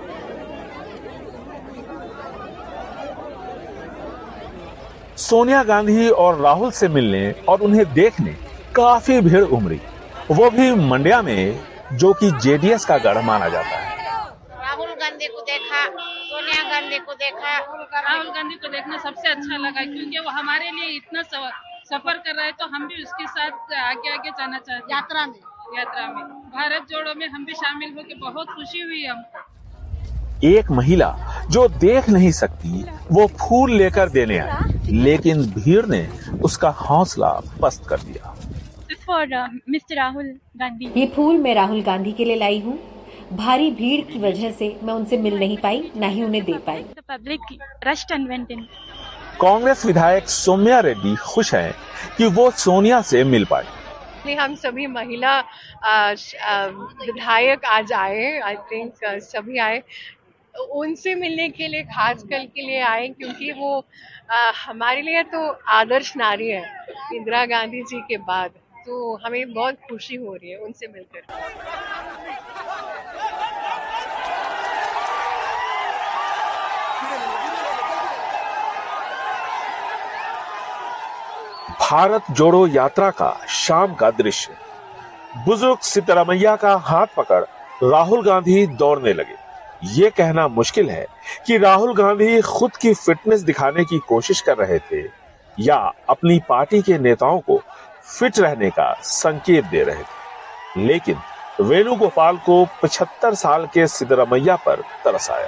[5.23, 8.31] सोनिया गांधी और राहुल से मिलने और उन्हें देखने
[8.75, 9.79] काफ़ी भीड़ उमड़ी।
[10.31, 11.59] वो भी मंडिया में
[11.93, 13.91] जो कि जेडीएस का गढ़ माना जाता है।
[14.63, 17.57] राहुल गांधी को देखा सोनिया गांधी को देखा।
[18.01, 22.45] राहुल गांधी को देखना सबसे अच्छा लगा क्योंकि वो हमारे लिए इतना सफ़र कर रहे
[22.45, 25.39] हैं तो हम भी उसके साथ आगे आगे जाना चाहते यात्रा में।
[25.77, 29.49] यात्रा में। भारत जोड़ो में हम भी शामिल होकर बहुत खुशी हुई हमको।
[30.47, 31.15] एक महिला
[31.51, 36.07] जो देख नहीं सकती वो फूल लेकर देने आई। लेकिन भीड़ ने
[36.43, 37.29] उसका हौसला
[37.61, 38.35] पस्त कर दिया।
[39.05, 39.27] फॉर
[39.69, 40.25] मिस्टर राहुल
[40.57, 42.77] गांधी ये फूल मैं राहुल गांधी के लिए लाई हूँ।
[43.33, 46.83] भारी भीड़ की वजह से मैं उनसे मिल नहीं पाई न ही उन्हें दे पाई।
[47.09, 47.39] पब्लिक
[49.41, 51.73] कांग्रेस विधायक सोम्या रेड्डी खुश हैं
[52.17, 55.39] कि वो सोनिया से मिल पाई हम सभी महिला
[57.01, 58.93] विधायक आज आए आई थिंक
[59.23, 59.81] सभी आए।
[60.55, 63.85] उनसे मिलने के लिए खास कल के लिए आए क्योंकि वो
[64.31, 65.39] आ, हमारे लिए तो
[65.69, 66.63] आदर्श नारी है
[67.13, 68.51] इंदिरा गांधी जी के बाद।
[68.85, 71.21] तो हमें बहुत खुशी हो रही है उनसे मिलकर।
[81.81, 84.55] भारत जोड़ो यात्रा का शाम का दृश्य।
[85.45, 87.43] बुज़ुर्ग सिद्धरामैया का हाथ पकड़
[87.83, 89.42] राहुल गांधी दौड़ने लगे।
[89.83, 91.07] ये कहना मुश्किल है
[91.45, 95.07] कि राहुल गांधी खुद की फिटनेस दिखाने की कोशिश कर रहे थे
[95.59, 97.61] या अपनी पार्टी के नेताओं को
[98.19, 101.15] फिट रहने का संकेत दे रहे थे। लेकिन
[101.61, 105.47] वेणुगोपाल को 75 साल के सिद्धरमैया पर तरस आया।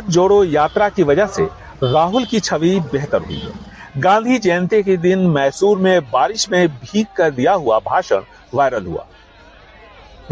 [0.00, 1.42] भारत जोड़ो यात्रा की वजह से
[1.84, 7.06] राहुल की छवि बेहतर हुई है। गांधी जयंती के दिन मैसूर में बारिश में भीग
[7.16, 8.22] कर दिया हुआ भाषण
[8.54, 9.06] वायरल हुआ।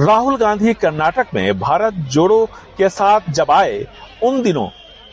[0.00, 2.44] राहुल गांधी कर्नाटक में भारत जोड़ो
[2.78, 3.86] के साथ जब आए,
[4.22, 4.66] उन दिनों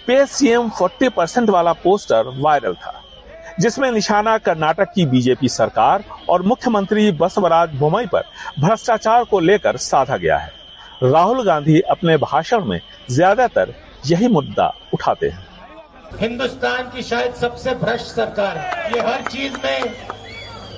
[0.07, 3.01] पे सीएम 40 परसेंट वाला पोस्टर वायरल था,
[3.59, 8.23] जिसमें निशाना कर्नाटक की बीजेपी सरकार और मुख्यमंत्री बसवराज बोमई पर
[8.59, 10.53] भ्रष्टाचार को लेकर साधा गया है।
[11.03, 12.79] राहुल गांधी अपने भाषण में
[13.11, 13.73] ज़्यादातर
[14.05, 15.47] यही मुद्दा उठाते हैं।
[16.19, 19.93] हिंदुस्तान की शायद सबसे भ्रष्ट सरकार है। ये हर चीज़ में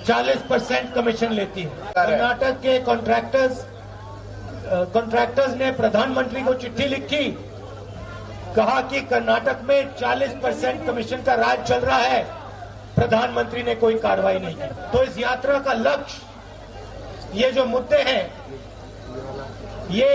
[0.05, 3.65] 40 परसेंट कमीशन लेती है। कर्नाटक के कॉन्ट्रैक्टर्स
[4.93, 7.23] कॉन्ट्रैक्टर्स ने प्रधानमंत्री को चिट्ठी लिखी,
[8.55, 12.23] कहा कि कर्नाटक में 40 परसेंट कमीशन का राज चल रहा है।
[12.95, 16.21] प्रधानमंत्री ने कोई कार्रवाई नहीं की। तो इस यात्रा का लक्ष्य,
[17.33, 18.23] ये जो मुद्दे हैं,
[19.91, 20.09] ये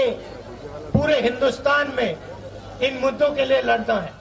[0.93, 2.17] पूरे हिंदुस्तान में
[2.83, 4.13] इन मुद्दों के लिए लड़ना है।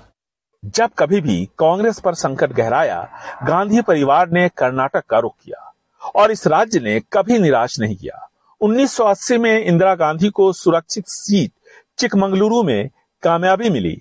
[0.63, 3.01] जब कभी भी कांग्रेस पर संकट गहराया
[3.43, 5.73] गांधी परिवार ने कर्नाटक का रुख किया
[6.15, 8.27] और इस राज्य ने कभी निराश नहीं किया।
[8.61, 11.51] 1980 में इंदिरा गांधी को सुरक्षित सीट
[11.97, 12.89] चिकमंगलुरु में
[13.23, 13.95] कामयाबी मिली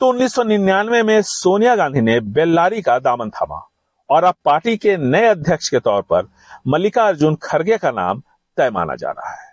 [0.00, 3.60] तो 1999 में सोनिया गांधी ने बेल्लारी का दामन थामा
[4.10, 6.28] और अब पार्टी के नए अध्यक्ष के तौर पर
[6.68, 8.22] मल्लिकार्जुन खड़गे का नाम
[8.58, 9.46] तय माना जा रहा है।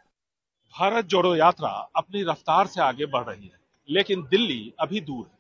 [0.76, 5.34] भारत जोड़ो यात्रा अपनी रफ्तार से आगे बढ़ रही है। लेकिन दिल्ली अभी दूर है।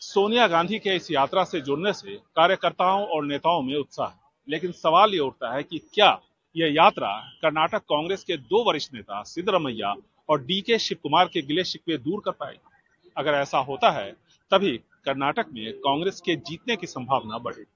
[0.00, 4.72] सोनिया गांधी के इस यात्रा से जुड़ने से कार्यकर्ताओं और नेताओं में उत्साह है। लेकिन
[4.72, 6.18] सवाल ये उठता है कि क्या
[6.56, 7.08] यह यात्रा
[7.42, 9.94] कर्नाटक कांग्रेस के दो वरिष्ठ नेता सिद्धरमैया
[10.28, 14.10] और डी के शिव कुमार के गिले शिकवे दूर कर पाएगी अगर ऐसा होता है,
[14.50, 17.70] तभी कर्नाटक में कांग्रेस के जीतने की संभावना बढ़ेगी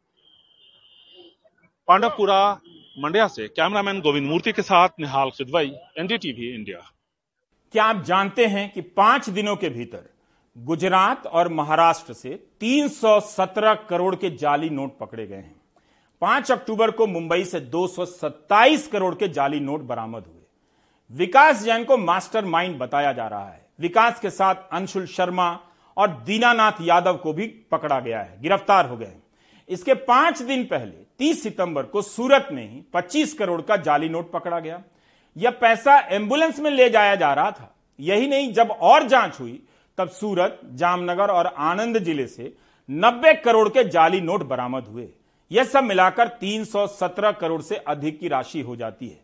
[1.88, 2.60] पांडवपुरा,
[2.98, 6.78] मंडिया से कैमरामैन गोविंद मूर्ति के साथ निहाल खिदवई एनडीटीवी इंडिया।
[7.72, 10.11] क्या आप जानते हैं कि पाँच दिनों के भीतर
[10.59, 15.61] गुजरात और महाराष्ट्र से 317 करोड़ के जाली नोट पकड़े गए हैं?
[16.20, 20.42] पाँच अक्टूबर को मुंबई से 227 करोड़ के जाली नोट बरामद हुए।
[21.11, 25.61] विकास जैन को मास्टरमाइंड बताया जा रहा है। विकास के साथ अंशुल शर्मा
[25.96, 29.22] और दीनानाथ यादव को भी पकड़ा गया है। गिरफ़्तार हो गए हैं।
[29.68, 34.33] इसके पाँच दिन पहले 30 सितंबर को सूरत में ही 25 करोड़ का जाली नोट
[34.33, 34.83] पकड़ा गया।
[35.38, 39.62] यह पैसा एंबुलेंस में ले जाया जा रहा था। यही नहीं, जब और जाँच हुई,
[39.98, 42.53] तब सूरत, जामनगर और आनंद ज़िले से
[42.90, 45.09] 90 करोड़ के जाली नोट बरामद हुए।
[45.53, 49.20] यह सब मिलाकर 317 करोड़ से अधिक की राशि हो जाती है।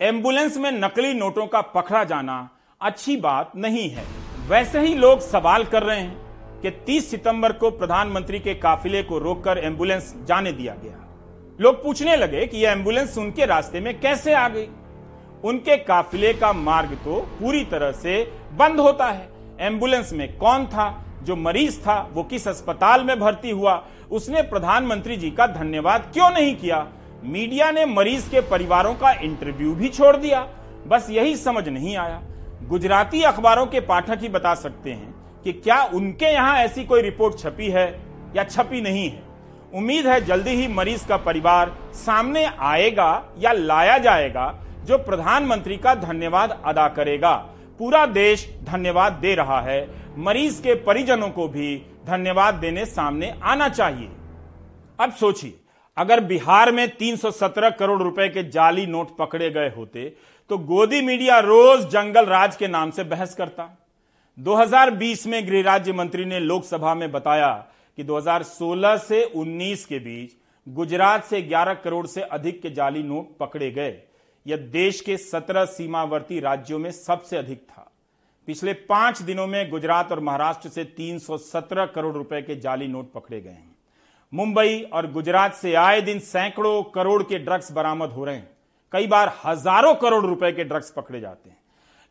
[0.00, 2.50] एंबुलेंस में नकली नोटों का पकड़ा जाना
[2.80, 4.04] अच्छी बात नहीं है।
[4.48, 9.18] वैसे ही लोग सवाल कर रहे हैं कि 30 सितंबर को प्रधानमंत्री के काफिले को
[9.18, 11.06] रोककर एंबुलेंस जाने दिया गया।
[11.60, 14.68] लोग पूछने लगे कि यह एंबुलेंस उनके रास्ते में कैसे आ गई।
[15.46, 19.28] उनके काफिले का मार्ग तो पूरी तरह से बंद होता है।
[19.60, 21.04] एंबुलेंस में कौन था?
[21.22, 23.84] जो मरीज़ था, वो किस अस्पताल में भर्ती हुआ?
[24.10, 26.86] उसने प्रधानमंत्री जी का धन्यवाद क्यों नहीं किया?
[27.24, 30.46] मीडिया ने मरीज़ के परिवारों का इंटरव्यू भी छोड़ दिया।
[30.86, 32.22] बस यही समझ नहीं आया।
[32.62, 37.38] गुजराती अखबारों के पाठक ही बता सकते हैं कि क्या उनके यहाँ ऐसी कोई रिपोर्ट
[37.38, 37.88] छपी है
[38.36, 39.22] या छपी नहीं है।
[39.74, 44.46] उम्मीद है जल्दी ही मरीज़ का परिवार सामने आएगा या लाया जाएगा
[44.86, 47.34] जो प्रधानमंत्री का धन्यवाद अदा करेगा।
[47.78, 53.68] पूरा देश धन्यवाद दे रहा है। मरीज़ के परिजनों को भी धन्यवाद देने सामने आना
[53.68, 54.08] चाहिए।
[55.00, 55.54] अब सोचिए,
[55.96, 60.04] अगर बिहार में 317 करोड़ रुपए के जाली नोट पकड़े गए होते
[60.50, 63.68] तो गोदी मीडिया रोज जंगल राज के नाम से बहस करता।
[64.38, 67.50] 2020 में गृह राज्य मंत्री ने लोकसभा में बताया
[67.98, 73.36] कि 2016 से 19 के बीच गुजरात से 11 करोड़ से अधिक के जाली नोट
[73.38, 73.90] पकड़े गए।
[74.46, 77.90] यह देश के 17 सीमावर्ती राज्यों में सबसे अधिक था।
[78.48, 83.40] पिछले पाँच दिनों में गुजरात और महाराष्ट्र से 317 करोड़ रुपए के जाली नोट पकड़े
[83.40, 83.74] गए हैं।
[84.32, 88.48] मुंबई और गुजरात से आए दिन सैकड़ों करोड़ के ड्रग्स बरामद हो रहे हैं।
[88.92, 91.58] कई बार हज़ारों करोड़ रुपए के ड्रग्स पकड़े जाते हैं।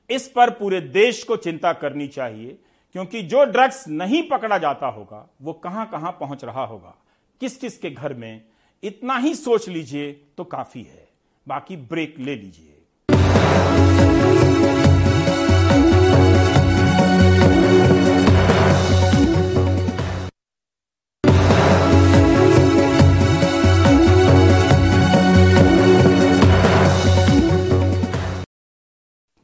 [0.10, 2.58] इस पर पूरे देश को चिंता करनी चाहिए,
[2.96, 6.96] क्योंकि जो ड्रग्स नहीं पकड़ा जाता होगा, वो कहाँ कहाँ पहुँच रहा होगा।
[7.42, 8.42] किस किस के घर में?
[8.84, 11.05] इतना ही सोच लीजिए तो काफ़ी है।
[11.48, 12.72] बाकी ब्रेक ले लीजिए।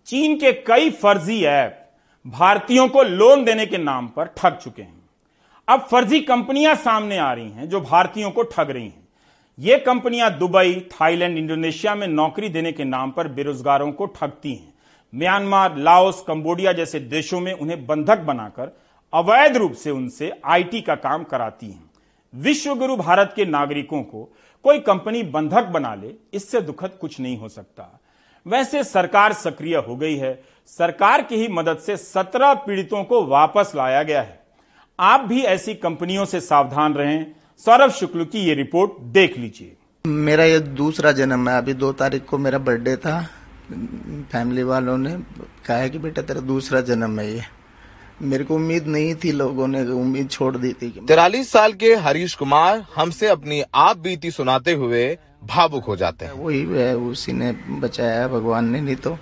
[0.07, 1.77] चीन के कई फर्जी ऐप
[2.25, 4.99] भारतीयों को लोन देने के नाम पर ठग चुके हैं।
[5.67, 9.07] अब फर्जी कंपनियाँ सामने आ रही हैं जो भारतीयों को ठग रही हैं।
[9.59, 14.73] ये कंपनियाँ दुबई, थाईलैंड, इंडोनेशिया में नौकरी देने के नाम पर बेरोजगारों को ठगती हैं।
[15.13, 18.77] म्यांमार, लाओस, कंबोडिया जैसे देशों में उन्हें बंधक बनाकर
[19.13, 21.89] अवैध रूप से उनसे आईटी का काम कराती हैं।
[22.33, 24.23] विश्व गुरु भारत के नागरिकों को
[24.63, 27.99] कोई कंपनी बंधक बना ले, इससे दुखद कुछ नहीं हो सकता।
[28.45, 33.71] वैसे सरकार सक्रिय हो गई है। सरकार की ही मदद से सत्रह पीड़ितों को वापस
[33.75, 34.39] लाया गया है।
[34.99, 40.43] आप भी ऐसी कंपनियों से सावधान रहें सौरभ शुक्ल की ये रिपोर्ट देख लीजिए। मेरा
[40.43, 43.19] ये दूसरा जन्म है। अभी दो तारीख को मेरा बर्थडे था।
[44.31, 45.11] फैमिली वालों ने
[45.67, 47.41] कहा है कि बेटा तेरा दूसरा जन्म है ये।
[48.21, 52.35] मेरे को उम्मीद नहीं थी लोगों ने उम्मीद छोड़ दी थी तिरालीस साल के हरीश
[52.35, 57.51] कुमार हमसे अपनी आप बीती सुनाते हुए भावुक हो जाते हैं। वही है उसी ने
[57.69, 59.17] बचाया भगवान ने नहीं तो।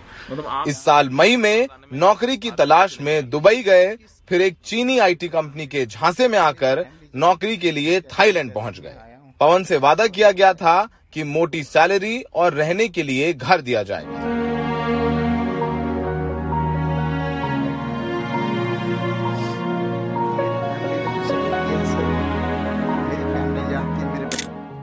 [0.67, 3.95] इस साल मई में नौकरी की तलाश में दुबई गए
[4.29, 8.95] फिर एक चीनी आईटी कंपनी के झांसे में आकर नौकरी के लिए थाईलैंड पहुँच गए।
[9.39, 13.83] पवन से वादा किया गया था कि मोटी सैलरी और रहने के लिए घर दिया
[13.83, 14.27] जाएगा।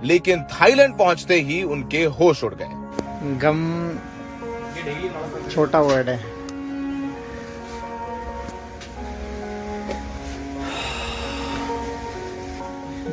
[0.05, 2.69] लेकिन थाईलैंड पहुँचते ही उनके होश उड़ गए।
[3.39, 3.99] गम
[5.51, 6.36] छोटा वर्ड है।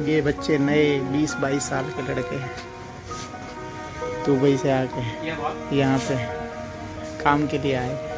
[0.03, 2.51] ये बच्चे नए 20-22 साल के लड़के हैं।
[4.25, 5.01] दुबई से आके
[5.77, 6.15] यहाँ पे
[7.23, 8.11] काम के लिए आए।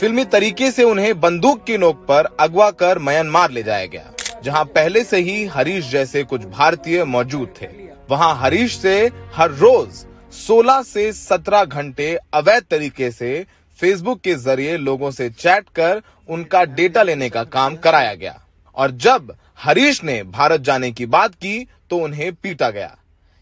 [0.00, 4.12] फिल्मी तरीके से उन्हें बंदूक की नोक पर अगवा कर म्यांमार ले जाया गया,
[4.44, 7.66] जहाँ पहले से ही हरीश जैसे कुछ भारतीय मौजूद थे।
[8.10, 8.94] वहाँ हरीश से
[9.34, 10.04] हर रोज
[10.36, 13.46] 16 से 17 घंटे अवैध तरीके से
[13.78, 18.38] फेसबुक के ज़रिए लोगों से चैट कर उनका डेटा लेने का काम कराया गया।
[18.78, 22.96] और जब हरीश ने भारत जाने की बात की तो उन्हें पीटा गया।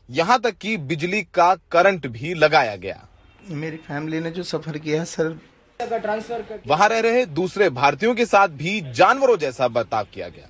[0.08, 3.06] यहाँ तक कि बिजली का करंट भी लगाया गया।
[3.50, 5.38] मेरी फैमिली ने जो सफ़र किया सर।
[5.80, 10.48] ट्रांसफ़र वहाँ रह रहे दूसरे भारतीयों के साथ भी जानवरों जैसा बर्ताव किया गया।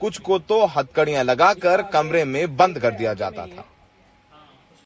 [0.00, 3.64] कुछ को तो हथकड़ियाँ लगाकर कमरे में बंद कर दिया जाता था।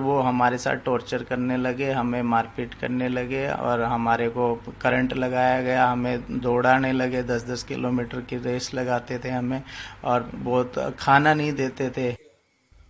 [0.03, 5.61] वो हमारे साथ टॉर्चर करने लगे, हमें मारपीट करने लगे और हमारे को करंट लगाया
[5.63, 9.63] गया, हमें दौड़ाने लगे दस दस किलोमीटर की रेस लगाते थे हमें
[10.05, 12.11] और बहुत खाना नहीं देते थे।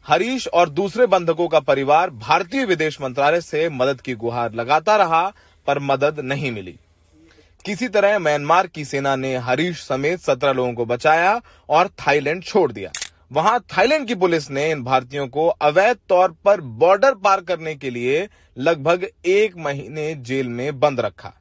[0.06, 5.22] हरीश और दूसरे बंधकों का परिवार भारतीय विदेश मंत्रालय से मदद की गुहार लगाता रहा,
[5.66, 6.78] पर मदद नहीं मिली।
[7.64, 12.70] किसी तरह म्यांमार की सेना ने हरीश समेत सत्रह लोगों को बचाया और थाईलैंड छोड़
[12.72, 12.90] दिया।
[13.32, 17.90] वहाँ थाईलैंड की पुलिस ने इन भारतीयों को अवैध तौर पर बॉर्डर पार करने के
[17.90, 21.32] लिए लगभग एक महीने जेल में बंद रखा।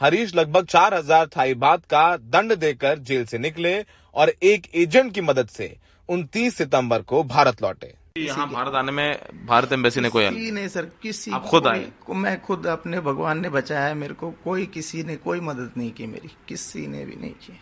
[0.00, 3.74] हरीश लगभग चार हज़ार थाई बात का दंड देकर जेल से निकले
[4.16, 5.76] और एक एजेंट की मदद से
[6.08, 10.68] 29 सितंबर को भारत लौटे। यहाँ भारत आने में भारत एम्बेसी ने कोई किसी ने
[10.68, 15.02] सर किसी आप खुद आए। मैं खुद अपने भगवान ने बचाया मेरे को कोई किसी
[15.02, 17.58] ने कोई मदद नहीं की मेरी किसी ने भी नहीं की।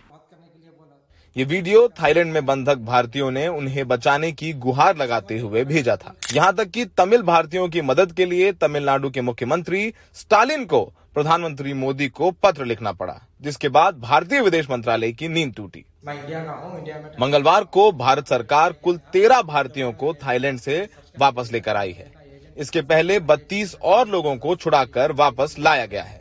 [1.36, 6.14] ये वीडियो थाईलैंड में बंधक भारतीयों ने उन्हें बचाने की गुहार लगाते हुए भेजा था।
[6.34, 10.80] यहाँ तक कि तमिल भारतीयों की मदद के लिए तमिलनाडु के मुख्यमंत्री स्टालिन को
[11.14, 15.84] प्रधानमंत्री मोदी को पत्र लिखना पड़ा जिसके बाद भारतीय विदेश मंत्रालय की नींद टूटी।
[17.20, 20.82] मंगलवार को भारत सरकार कुल तेरह भारतीयों को थाईलैंड से
[21.18, 22.10] वापस लेकर आई है।
[22.56, 26.20] इसके पहले 32 और लोगों को छुड़ाकर वापस लाया गया है।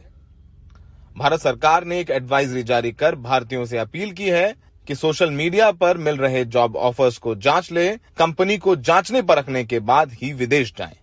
[1.17, 4.55] भारत सरकार ने एक एडवाइजरी जारी कर भारतीयों से अपील की है
[4.89, 9.37] कि सोशल मीडिया पर मिल रहे जॉब ऑफर्स को जाँच ले, कंपनी को जांचने पर
[9.37, 10.95] रखने के बाद ही विदेश जाएँ।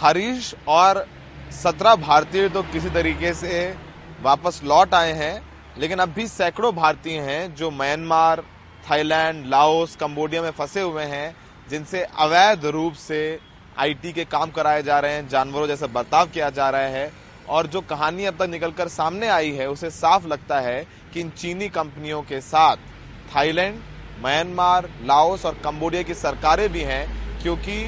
[0.00, 1.04] हरीश और
[1.52, 3.74] सत्रह भारतीय तो किसी तरीके से
[4.22, 5.42] वापस लौट आए हैं,
[5.78, 8.42] लेकिन अब भी सैकड़ों भारतीय हैं जो म्यांमार,
[8.90, 11.34] थाईलैंड, लाओस, कंबोडिया में फंसे हुए हैं,
[11.70, 13.38] जिनसे अवैध रूप से
[13.78, 17.10] आईटी के काम कराए जा रहे हैं, जानवरों जैसा बर्ताव किया जा रहा है,
[17.48, 21.30] और जो कहानी अब तक निकलकर सामने आई है, उसे साफ़ लगता है कि इन
[21.30, 22.88] चीनी कंपनियों के साथ
[23.30, 23.78] थाईलैंड,
[24.22, 27.06] म्यांमार, लाओस और कंबोडिया की सरकारें भी हैं,
[27.42, 27.84] क्योंकि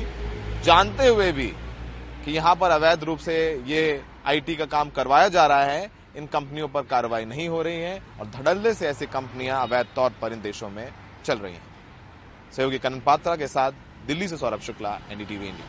[0.64, 1.46] जानते हुए भी
[2.24, 3.34] कि यहाँ पर अवैध रूप से
[3.66, 7.80] ये आईटी का काम करवाया जा रहा है, इन कंपनियों पर कार्रवाई नहीं हो रही
[7.80, 10.88] है और धड़ल्ले से ऐसी कंपनियाँ अवैध तौर पर इन देशों में
[11.24, 11.62] चल रही हैं।
[12.52, 13.72] सहयोगी कनन पात्रा के साथ
[14.06, 15.66] दिल्ली से सौरभ शुक्ला, एनडीटीवी इंडिया।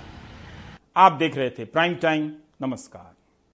[0.96, 3.13] आप देख रहे थे प्राइम टाइम, नमस्कार।